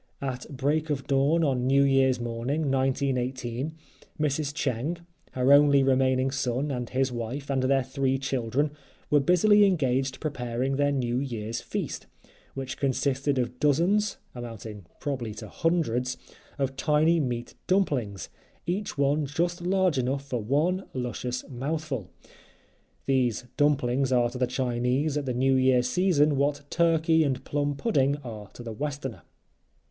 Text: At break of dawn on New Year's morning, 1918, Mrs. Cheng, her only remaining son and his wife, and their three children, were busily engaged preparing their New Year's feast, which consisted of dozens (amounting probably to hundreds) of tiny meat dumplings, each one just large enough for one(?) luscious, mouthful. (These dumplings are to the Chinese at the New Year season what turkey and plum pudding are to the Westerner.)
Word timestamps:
At 0.23 0.47
break 0.49 0.89
of 0.89 1.05
dawn 1.05 1.43
on 1.43 1.67
New 1.67 1.83
Year's 1.83 2.19
morning, 2.19 2.71
1918, 2.71 3.71
Mrs. 4.19 4.51
Cheng, 4.51 4.97
her 5.33 5.53
only 5.53 5.83
remaining 5.83 6.31
son 6.31 6.71
and 6.71 6.89
his 6.89 7.11
wife, 7.11 7.51
and 7.51 7.61
their 7.61 7.83
three 7.83 8.17
children, 8.17 8.71
were 9.11 9.19
busily 9.19 9.63
engaged 9.63 10.19
preparing 10.19 10.77
their 10.77 10.91
New 10.91 11.19
Year's 11.19 11.61
feast, 11.61 12.07
which 12.55 12.77
consisted 12.77 13.37
of 13.37 13.59
dozens 13.59 14.17
(amounting 14.33 14.87
probably 14.99 15.35
to 15.35 15.47
hundreds) 15.47 16.17
of 16.57 16.75
tiny 16.75 17.19
meat 17.19 17.53
dumplings, 17.67 18.27
each 18.65 18.97
one 18.97 19.27
just 19.27 19.61
large 19.61 19.99
enough 19.99 20.25
for 20.25 20.41
one(?) 20.41 20.83
luscious, 20.95 21.47
mouthful. 21.47 22.09
(These 23.05 23.45
dumplings 23.55 24.11
are 24.11 24.31
to 24.31 24.39
the 24.39 24.47
Chinese 24.47 25.15
at 25.15 25.27
the 25.27 25.33
New 25.35 25.53
Year 25.53 25.83
season 25.83 26.37
what 26.37 26.63
turkey 26.71 27.23
and 27.23 27.45
plum 27.45 27.75
pudding 27.75 28.17
are 28.23 28.47
to 28.53 28.63
the 28.63 28.73
Westerner.) 28.73 29.21